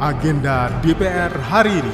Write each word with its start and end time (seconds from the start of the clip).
agenda 0.00 0.72
DPR 0.80 1.28
hari 1.28 1.76
ini. 1.76 1.92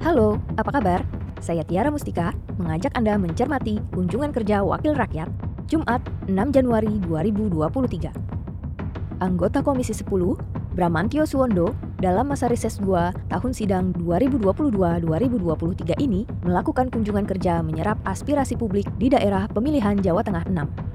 Halo, 0.00 0.40
apa 0.56 0.72
kabar? 0.72 1.04
Saya 1.44 1.60
Tiara 1.60 1.92
Mustika 1.92 2.32
mengajak 2.56 2.96
Anda 2.96 3.20
mencermati 3.20 3.84
kunjungan 3.92 4.32
kerja 4.32 4.64
Wakil 4.64 4.96
Rakyat 4.96 5.28
Jumat 5.68 6.00
6 6.24 6.56
Januari 6.56 6.96
2023. 7.04 9.20
Anggota 9.20 9.60
Komisi 9.60 9.92
10, 9.92 10.08
Bramantio 10.72 11.28
Suwondo, 11.28 11.76
dalam 12.00 12.32
masa 12.32 12.48
reses 12.48 12.80
2 12.80 13.12
tahun 13.28 13.52
sidang 13.52 13.92
2022-2023 14.00 16.00
ini 16.00 16.24
melakukan 16.48 16.88
kunjungan 16.88 17.28
kerja 17.28 17.60
menyerap 17.60 18.00
aspirasi 18.08 18.56
publik 18.56 18.88
di 18.96 19.12
daerah 19.12 19.44
pemilihan 19.52 20.00
Jawa 20.00 20.24
Tengah 20.24 20.48
6. 20.48 20.85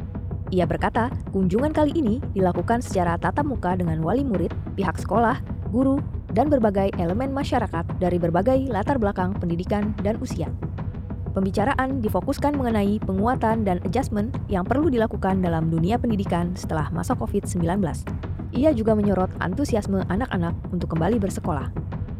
Ia 0.52 0.68
berkata, 0.68 1.08
kunjungan 1.32 1.72
kali 1.72 1.96
ini 1.96 2.20
dilakukan 2.36 2.84
secara 2.84 3.16
tatap 3.16 3.48
muka 3.48 3.72
dengan 3.80 4.04
wali 4.04 4.28
murid, 4.28 4.52
pihak 4.76 5.00
sekolah, 5.00 5.40
guru, 5.72 6.04
dan 6.36 6.52
berbagai 6.52 6.92
elemen 7.00 7.32
masyarakat 7.32 7.88
dari 8.04 8.20
berbagai 8.20 8.68
latar 8.68 9.00
belakang 9.00 9.32
pendidikan 9.40 9.96
dan 10.04 10.20
usia. 10.20 10.52
Pembicaraan 11.32 12.04
difokuskan 12.04 12.60
mengenai 12.60 13.00
penguatan 13.00 13.64
dan 13.64 13.80
adjustment 13.88 14.36
yang 14.52 14.68
perlu 14.68 14.92
dilakukan 14.92 15.40
dalam 15.40 15.72
dunia 15.72 15.96
pendidikan 15.96 16.52
setelah 16.60 16.92
masa 16.92 17.16
COVID-19. 17.16 17.64
Ia 18.52 18.76
juga 18.76 18.92
menyorot 18.92 19.32
antusiasme 19.40 20.04
anak-anak 20.12 20.52
untuk 20.76 20.92
kembali 20.92 21.24
bersekolah. 21.24 21.72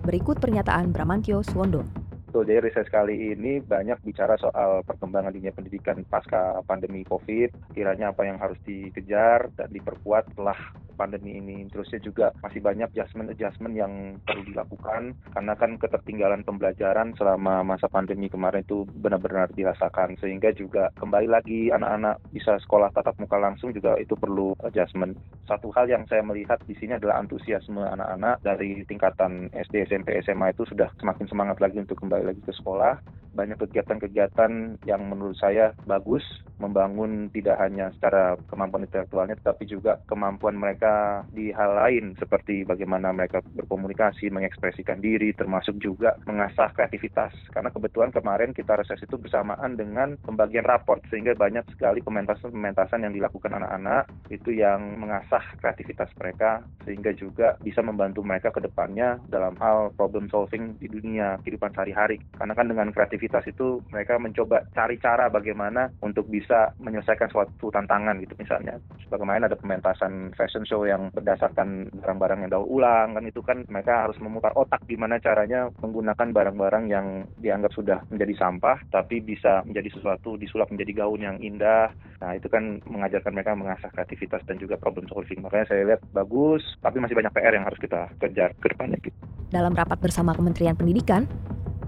Berikut 0.08 0.40
pernyataan 0.40 0.96
Bramantio 0.96 1.44
Suwondo. 1.44 2.01
Betul, 2.32 2.48
jadi 2.48 2.64
riset 2.64 2.88
kali 2.88 3.36
ini 3.36 3.60
banyak 3.60 4.08
bicara 4.08 4.40
soal 4.40 4.88
perkembangan 4.88 5.36
dunia 5.36 5.52
pendidikan 5.52 6.00
pasca 6.08 6.64
pandemi 6.64 7.04
COVID, 7.04 7.76
kiranya 7.76 8.16
apa 8.16 8.24
yang 8.24 8.40
harus 8.40 8.56
dikejar 8.64 9.52
dan 9.52 9.68
diperkuat 9.68 10.32
setelah 10.32 10.56
pandemi 11.02 11.42
ini. 11.42 11.66
Terusnya 11.74 11.98
juga 11.98 12.30
masih 12.46 12.62
banyak 12.62 12.94
adjustment-adjustment 12.94 13.74
yang 13.74 14.22
perlu 14.22 14.46
dilakukan 14.46 15.18
karena 15.34 15.54
kan 15.58 15.82
ketertinggalan 15.82 16.46
pembelajaran 16.46 17.18
selama 17.18 17.66
masa 17.66 17.90
pandemi 17.90 18.30
kemarin 18.30 18.62
itu 18.62 18.86
benar-benar 19.02 19.50
dirasakan 19.58 20.14
sehingga 20.22 20.54
juga 20.54 20.94
kembali 21.02 21.26
lagi 21.26 21.74
anak-anak 21.74 22.22
bisa 22.30 22.62
sekolah 22.62 22.94
tatap 22.94 23.18
muka 23.18 23.42
langsung 23.42 23.74
juga 23.74 23.98
itu 23.98 24.14
perlu 24.14 24.54
adjustment. 24.62 25.18
Satu 25.50 25.74
hal 25.74 25.90
yang 25.90 26.06
saya 26.06 26.22
melihat 26.22 26.62
di 26.70 26.78
sini 26.78 27.02
adalah 27.02 27.18
antusiasme 27.18 27.82
anak-anak 27.82 28.46
dari 28.46 28.86
tingkatan 28.86 29.50
SD, 29.56 29.90
SMP, 29.90 30.22
SMA 30.22 30.54
itu 30.54 30.70
sudah 30.70 30.94
semakin 31.02 31.26
semangat 31.26 31.58
lagi 31.58 31.82
untuk 31.82 31.98
kembali 31.98 32.30
lagi 32.30 32.42
ke 32.46 32.54
sekolah 32.54 33.02
banyak 33.32 33.58
kegiatan-kegiatan 33.60 34.84
yang 34.86 35.02
menurut 35.08 35.36
saya 35.40 35.74
bagus 35.88 36.24
membangun 36.62 37.34
tidak 37.34 37.58
hanya 37.58 37.90
secara 37.98 38.38
kemampuan 38.46 38.86
intelektualnya 38.86 39.34
tetapi 39.42 39.66
juga 39.66 39.98
kemampuan 40.06 40.54
mereka 40.54 41.26
di 41.34 41.50
hal 41.50 41.74
lain 41.74 42.14
seperti 42.22 42.62
bagaimana 42.62 43.10
mereka 43.10 43.42
berkomunikasi, 43.42 44.30
mengekspresikan 44.30 45.02
diri 45.02 45.34
termasuk 45.34 45.82
juga 45.82 46.14
mengasah 46.30 46.70
kreativitas. 46.78 47.34
Karena 47.50 47.74
kebetulan 47.74 48.14
kemarin 48.14 48.54
kita 48.54 48.78
reses 48.78 49.02
itu 49.02 49.18
bersamaan 49.18 49.74
dengan 49.74 50.14
pembagian 50.22 50.68
raport 50.68 51.02
sehingga 51.10 51.34
banyak 51.34 51.66
sekali 51.74 52.06
pementasan-pementasan 52.06 53.10
yang 53.10 53.14
dilakukan 53.18 53.58
anak-anak 53.58 54.06
itu 54.30 54.54
yang 54.54 55.02
mengasah 55.02 55.42
kreativitas 55.58 56.14
mereka 56.22 56.62
sehingga 56.86 57.10
juga 57.18 57.58
bisa 57.66 57.82
membantu 57.82 58.22
mereka 58.22 58.54
ke 58.54 58.62
depannya 58.62 59.18
dalam 59.34 59.58
hal 59.58 59.90
problem 59.98 60.30
solving 60.30 60.78
di 60.78 60.86
dunia 60.86 61.42
kehidupan 61.42 61.74
sehari-hari. 61.74 62.22
Karena 62.38 62.54
kan 62.54 62.70
dengan 62.70 62.94
kreativitas 62.94 63.21
aktivitas 63.22 63.54
itu 63.54 63.86
mereka 63.94 64.18
mencoba 64.18 64.66
cari 64.74 64.98
cara 64.98 65.30
bagaimana 65.30 65.94
untuk 66.02 66.26
bisa 66.26 66.74
menyelesaikan 66.82 67.30
suatu 67.30 67.70
tantangan 67.70 68.18
gitu 68.18 68.34
misalnya. 68.42 68.82
Sebagaimana 69.06 69.46
ada 69.46 69.54
pementasan 69.54 70.34
fashion 70.34 70.66
show 70.66 70.90
yang 70.90 71.14
berdasarkan 71.14 71.94
barang-barang 72.02 72.42
yang 72.42 72.50
daur 72.50 72.66
ulang 72.66 73.14
kan 73.14 73.22
itu 73.30 73.46
kan 73.46 73.62
mereka 73.70 74.10
harus 74.10 74.18
memutar 74.18 74.58
otak 74.58 74.82
gimana 74.90 75.22
caranya 75.22 75.70
menggunakan 75.86 76.34
barang-barang 76.34 76.90
yang 76.90 77.30
dianggap 77.38 77.70
sudah 77.78 78.02
menjadi 78.10 78.42
sampah 78.42 78.82
tapi 78.90 79.22
bisa 79.22 79.62
menjadi 79.70 79.94
sesuatu 79.94 80.34
disulap 80.42 80.74
menjadi 80.74 81.06
gaun 81.06 81.22
yang 81.22 81.38
indah. 81.38 81.94
Nah 82.26 82.34
itu 82.34 82.50
kan 82.50 82.82
mengajarkan 82.90 83.38
mereka 83.38 83.54
mengasah 83.54 83.94
kreativitas 83.94 84.42
dan 84.50 84.58
juga 84.58 84.82
problem 84.82 85.06
solving. 85.14 85.46
Makanya 85.46 85.70
saya 85.70 85.86
lihat 85.94 86.02
bagus 86.10 86.66
tapi 86.82 86.98
masih 86.98 87.14
banyak 87.14 87.30
PR 87.38 87.54
yang 87.54 87.70
harus 87.70 87.78
kita 87.78 88.10
kejar 88.18 88.58
ke 88.58 88.74
depannya 88.74 88.98
gitu. 88.98 89.14
Dalam 89.54 89.76
rapat 89.76 90.00
bersama 90.00 90.32
Kementerian 90.32 90.80
Pendidikan, 90.80 91.28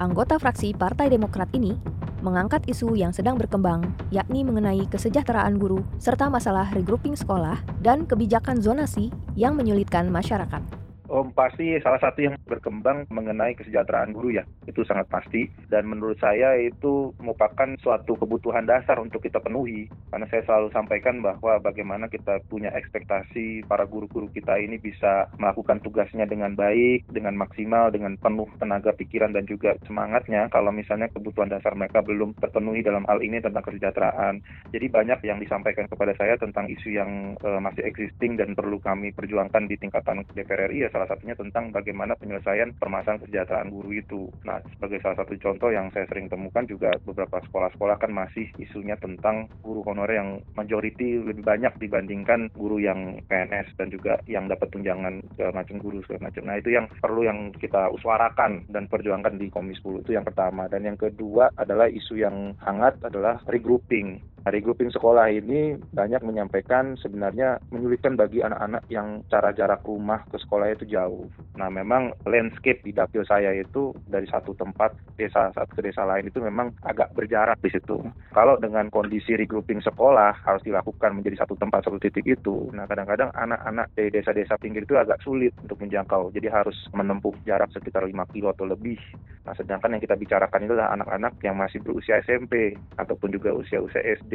anggota 0.01 0.41
fraksi 0.41 0.73
Partai 0.73 1.09
Demokrat 1.09 1.49
ini 1.53 1.77
mengangkat 2.23 2.63
isu 2.71 2.95
yang 2.95 3.11
sedang 3.11 3.35
berkembang, 3.35 3.83
yakni 4.09 4.47
mengenai 4.47 4.87
kesejahteraan 4.87 5.59
guru 5.59 5.83
serta 5.99 6.31
masalah 6.31 6.71
regrouping 6.71 7.19
sekolah 7.19 7.59
dan 7.83 8.07
kebijakan 8.07 8.63
zonasi 8.63 9.11
yang 9.35 9.59
menyulitkan 9.59 10.07
masyarakat. 10.07 10.82
Oh, 11.13 11.21
pasti 11.29 11.77
salah 11.77 12.01
satu 12.01 12.25
yang 12.25 12.41
berkembang 12.49 13.05
mengenai 13.13 13.53
kesejahteraan 13.53 14.17
guru 14.17 14.33
ya, 14.33 14.49
itu 14.65 14.81
sangat 14.81 15.05
pasti. 15.13 15.45
Dan 15.69 15.85
menurut 15.85 16.17
saya 16.17 16.57
itu 16.57 17.13
merupakan 17.21 17.69
suatu 17.77 18.17
kebutuhan 18.17 18.65
dasar 18.65 18.97
untuk 18.97 19.21
kita 19.21 19.37
penuhi. 19.37 19.85
Karena 20.09 20.25
saya 20.33 20.41
selalu 20.49 20.73
sampaikan 20.73 21.21
bahwa 21.21 21.61
bagaimana 21.61 22.09
kita 22.09 22.41
punya 22.49 22.73
ekspektasi 22.73 23.61
para 23.69 23.85
guru-guru 23.85 24.25
kita 24.33 24.57
ini 24.57 24.81
bisa 24.81 25.29
melakukan 25.37 25.85
tugasnya 25.85 26.25
dengan 26.25 26.57
baik, 26.57 27.05
dengan 27.13 27.37
maksimal, 27.37 27.93
dengan 27.93 28.17
penuh 28.17 28.49
tenaga 28.57 28.89
pikiran 28.97 29.37
dan 29.37 29.45
juga 29.45 29.77
semangatnya. 29.85 30.49
Kalau 30.49 30.73
misalnya 30.73 31.13
kebutuhan 31.13 31.53
dasar 31.53 31.77
mereka 31.77 32.01
belum 32.01 32.33
terpenuhi 32.41 32.81
dalam 32.81 33.05
hal 33.05 33.21
ini 33.21 33.37
tentang 33.37 33.61
kesejahteraan. 33.61 34.41
Jadi 34.73 34.89
banyak 34.89 35.21
yang 35.29 35.37
disampaikan 35.37 35.85
kepada 35.85 36.17
saya 36.17 36.41
tentang 36.41 36.65
isu 36.73 36.89
yang 36.89 37.37
uh, 37.45 37.61
masih 37.61 37.85
existing 37.85 38.33
dan 38.33 38.57
perlu 38.57 38.81
kami 38.81 39.13
perjuangkan 39.13 39.69
di 39.69 39.77
tingkatan 39.77 40.25
DPR 40.33 40.73
RI 40.73 40.89
ya 40.89 41.02
satunya 41.09 41.35
tentang 41.37 41.69
bagaimana 41.69 42.17
penyelesaian 42.17 42.75
permasalahan 42.77 43.21
kesejahteraan 43.23 43.69
guru 43.69 43.91
itu. 43.95 44.29
Nah, 44.47 44.59
sebagai 44.75 44.99
salah 45.03 45.17
satu 45.23 45.33
contoh 45.39 45.69
yang 45.69 45.89
saya 45.91 46.07
sering 46.09 46.27
temukan 46.27 46.65
juga 46.65 46.93
beberapa 47.03 47.39
sekolah-sekolah 47.49 47.97
kan 47.99 48.11
masih 48.11 48.49
isunya 48.59 48.97
tentang 48.99 49.51
guru 49.61 49.85
honorer 49.85 50.19
yang 50.19 50.31
majority 50.57 51.21
lebih 51.21 51.43
banyak 51.45 51.73
dibandingkan 51.79 52.51
guru 52.53 52.79
yang 52.79 53.19
PNS 53.27 53.75
dan 53.79 53.89
juga 53.89 54.19
yang 54.29 54.47
dapat 54.47 54.69
tunjangan 54.71 55.23
segala 55.35 55.63
macam 55.63 55.75
guru 55.79 55.99
segala 56.05 56.29
macam. 56.29 56.43
Nah, 56.47 56.57
itu 56.59 56.69
yang 56.73 56.85
perlu 56.99 57.21
yang 57.25 57.39
kita 57.55 57.89
uswarakan 57.93 58.65
dan 58.69 58.87
perjuangkan 58.87 59.37
di 59.37 59.47
Komisi 59.53 59.81
10 59.83 60.05
itu 60.05 60.11
yang 60.15 60.25
pertama. 60.25 60.65
Dan 60.71 60.87
yang 60.87 60.97
kedua 60.97 61.51
adalah 61.57 61.89
isu 61.89 62.19
yang 62.19 62.55
hangat 62.61 62.99
adalah 63.03 63.41
regrouping. 63.49 64.21
Regrouping 64.43 64.91
sekolah 64.91 65.31
ini 65.31 65.79
banyak 65.95 66.19
menyampaikan 66.19 66.99
sebenarnya 66.99 67.63
menyulitkan 67.71 68.19
bagi 68.19 68.43
anak-anak 68.43 68.83
yang 68.91 69.23
cara 69.31 69.55
jarak 69.55 69.87
rumah 69.87 70.27
ke 70.27 70.35
sekolah 70.35 70.67
itu 70.75 70.83
jauh. 70.83 71.31
Nah 71.55 71.71
memang 71.71 72.11
landscape 72.27 72.83
di 72.83 72.91
dapil 72.91 73.23
saya 73.23 73.55
itu 73.55 73.95
dari 74.03 74.27
satu 74.27 74.51
tempat 74.51 74.91
desa 75.15 75.47
satu 75.55 75.79
ke 75.79 75.87
desa 75.87 76.03
lain 76.03 76.27
itu 76.27 76.43
memang 76.43 76.75
agak 76.83 77.15
berjarak 77.15 77.55
di 77.63 77.71
situ. 77.71 78.03
Kalau 78.35 78.59
dengan 78.59 78.91
kondisi 78.91 79.31
regrouping 79.39 79.79
sekolah 79.79 80.43
harus 80.43 80.59
dilakukan 80.67 81.15
menjadi 81.15 81.47
satu 81.47 81.55
tempat 81.55 81.87
satu 81.87 81.95
titik 82.03 82.27
itu, 82.27 82.67
nah 82.75 82.83
kadang-kadang 82.83 83.31
anak-anak 83.31 83.95
dari 83.95 84.11
desa-desa 84.11 84.59
pinggir 84.59 84.83
itu 84.83 84.99
agak 84.99 85.23
sulit 85.23 85.55
untuk 85.63 85.79
menjangkau. 85.79 86.35
Jadi 86.35 86.51
harus 86.51 86.75
menempuh 86.91 87.31
jarak 87.47 87.71
sekitar 87.71 88.03
5 88.03 88.11
kilo 88.35 88.51
atau 88.51 88.67
lebih. 88.67 88.99
Nah 89.47 89.55
sedangkan 89.55 89.95
yang 89.95 90.03
kita 90.03 90.19
bicarakan 90.19 90.67
itu 90.67 90.75
adalah 90.75 90.99
anak-anak 90.99 91.39
yang 91.39 91.55
masih 91.55 91.79
berusia 91.79 92.19
SMP 92.27 92.75
ataupun 92.99 93.31
juga 93.31 93.55
usia-usia 93.55 94.03
SD 94.19 94.32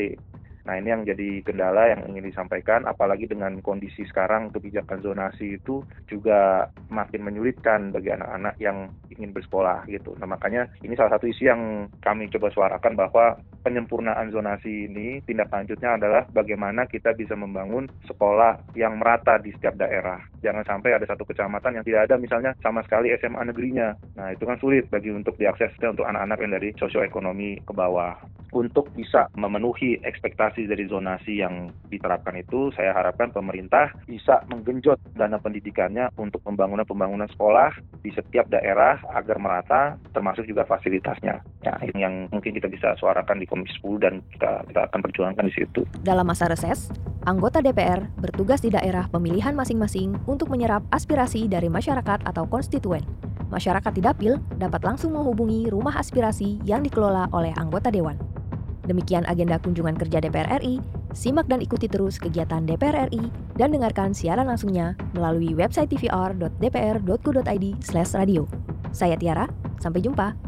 Nah 0.69 0.77
ini 0.77 0.93
yang 0.93 1.03
jadi 1.09 1.41
kendala 1.41 1.97
yang 1.97 2.05
ingin 2.13 2.29
disampaikan, 2.29 2.85
apalagi 2.85 3.25
dengan 3.25 3.57
kondisi 3.65 4.05
sekarang 4.05 4.53
kebijakan 4.53 5.01
zonasi 5.01 5.57
itu 5.57 5.81
juga 6.05 6.69
makin 6.93 7.25
menyulitkan 7.25 7.89
bagi 7.89 8.13
anak-anak 8.13 8.61
yang 8.61 8.93
ingin 9.09 9.33
bersekolah 9.33 9.89
gitu. 9.89 10.13
Nah 10.21 10.29
makanya 10.29 10.69
ini 10.85 10.93
salah 10.93 11.17
satu 11.17 11.25
isu 11.25 11.49
yang 11.49 11.89
kami 12.05 12.29
coba 12.29 12.53
suarakan 12.53 13.01
bahwa 13.01 13.41
penyempurnaan 13.63 14.31
zonasi 14.31 14.89
ini 14.91 15.21
tindak 15.25 15.51
lanjutnya 15.53 15.99
adalah 15.99 16.23
bagaimana 16.31 16.87
kita 16.87 17.15
bisa 17.15 17.35
membangun 17.35 17.91
sekolah 18.07 18.75
yang 18.79 18.99
merata 18.99 19.39
di 19.39 19.55
setiap 19.55 19.77
daerah. 19.79 20.23
Jangan 20.41 20.65
sampai 20.65 20.95
ada 20.95 21.07
satu 21.07 21.27
kecamatan 21.27 21.81
yang 21.81 21.85
tidak 21.87 22.11
ada 22.11 22.15
misalnya 22.17 22.55
sama 22.63 22.85
sekali 22.87 23.11
SMA 23.19 23.43
negerinya. 23.51 23.95
Nah 24.15 24.31
itu 24.31 24.47
kan 24.47 24.59
sulit 24.63 24.87
bagi 24.89 25.11
untuk 25.11 25.35
diakses 25.37 25.75
untuk 25.83 26.07
anak-anak 26.07 26.39
yang 26.43 26.53
dari 26.55 26.71
sosioekonomi 26.79 27.63
ke 27.67 27.73
bawah 27.75 28.19
untuk 28.53 28.89
bisa 28.97 29.29
memenuhi 29.37 30.01
ekspektasi 30.01 30.65
dari 30.65 30.89
zonasi 30.89 31.41
yang 31.41 31.69
diterapkan 31.93 32.37
itu, 32.41 32.73
saya 32.73 32.97
harapkan 32.97 33.29
pemerintah 33.29 33.93
bisa 34.09 34.41
menggenjot 34.49 34.97
dana 35.17 35.37
pendidikannya 35.37 36.09
untuk 36.17 36.41
pembangunan-pembangunan 36.49 37.29
sekolah 37.29 37.77
di 38.01 38.11
setiap 38.15 38.49
daerah 38.49 39.01
agar 39.13 39.37
merata, 39.37 39.83
termasuk 40.17 40.49
juga 40.49 40.65
fasilitasnya. 40.65 41.45
Ya, 41.65 41.75
ini 41.85 42.01
yang 42.01 42.15
mungkin 42.33 42.57
kita 42.57 42.71
bisa 42.71 42.97
suarakan 42.97 43.43
di 43.43 43.47
Komisi 43.59 43.75
10 43.83 44.05
dan 44.05 44.15
kita, 44.31 44.51
kita 44.71 44.81
akan 44.87 45.01
perjuangkan 45.03 45.45
di 45.49 45.55
situ. 45.55 45.81
Dalam 46.07 46.27
masa 46.29 46.47
reses, 46.47 46.89
anggota 47.27 47.59
DPR 47.59 48.07
bertugas 48.19 48.63
di 48.63 48.71
daerah 48.71 49.11
pemilihan 49.11 49.53
masing-masing 49.53 50.15
untuk 50.31 50.49
menyerap 50.53 50.87
aspirasi 50.95 51.51
dari 51.51 51.67
masyarakat 51.67 52.23
atau 52.23 52.47
konstituen 52.47 53.03
masyarakat 53.49 53.93
di 53.97 54.05
dapil 54.05 54.37
dapat 54.61 54.85
langsung 54.85 55.17
menghubungi 55.17 55.73
rumah 55.73 55.97
aspirasi 55.97 56.61
yang 56.69 56.85
dikelola 56.85 57.33
oleh 57.33 57.57
anggota 57.57 57.89
dewan. 57.89 58.21
Demikian 58.85 59.25
agenda 59.25 59.57
kunjungan 59.57 59.97
kerja 59.97 60.21
DPR 60.21 60.61
RI 60.61 60.81
Simak 61.17 61.49
dan 61.49 61.65
ikuti 61.65 61.89
terus 61.89 62.21
kegiatan 62.21 62.69
DPR 62.69 63.09
RI 63.09 63.33
dan 63.57 63.73
dengarkan 63.73 64.13
siaran 64.13 64.47
langsungnya 64.49 64.93
melalui 65.17 65.57
website 65.57 65.89
tvr.dpr.go.id 65.89 67.65
radio. 68.13 68.45
Saya 68.93 69.17
Tiara, 69.17 69.49
sampai 69.81 70.05
jumpa. 70.05 70.48